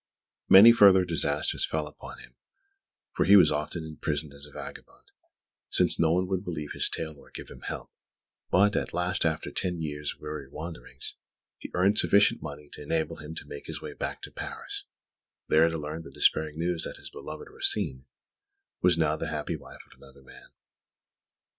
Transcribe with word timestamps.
Many 0.49 0.71
further 0.71 1.05
disasters 1.05 1.63
fell 1.63 1.85
upon 1.85 2.17
him, 2.17 2.35
for 3.15 3.25
he 3.25 3.35
was 3.35 3.51
often 3.51 3.85
imprisoned 3.85 4.33
as 4.33 4.47
a 4.47 4.51
vagabond, 4.51 5.11
since 5.69 5.99
no 5.99 6.11
one 6.11 6.25
would 6.25 6.43
believe 6.43 6.71
his 6.71 6.89
tale 6.89 7.15
or 7.19 7.29
give 7.29 7.49
him 7.49 7.61
help; 7.61 7.91
but, 8.49 8.75
at 8.75 8.95
last, 8.95 9.27
after 9.27 9.51
ten 9.51 9.79
years' 9.79 10.17
weary 10.17 10.49
wanderings, 10.49 11.13
he 11.59 11.69
earned 11.75 11.99
sufficient 11.99 12.41
money 12.41 12.67
to 12.73 12.81
enable 12.81 13.17
him 13.17 13.35
to 13.35 13.45
make 13.47 13.67
his 13.67 13.79
way 13.79 13.93
back 13.93 14.23
to 14.23 14.31
Paris 14.31 14.85
there 15.49 15.69
to 15.69 15.77
learn 15.77 16.01
the 16.01 16.09
despairing 16.09 16.57
news 16.57 16.83
that 16.83 16.97
his 16.97 17.11
beloved 17.11 17.47
Rosine 17.47 18.07
was 18.81 18.97
now 18.97 19.15
the 19.15 19.27
happy 19.29 19.55
wife 19.55 19.81
of 19.85 19.95
another 19.95 20.23
man. 20.23 20.47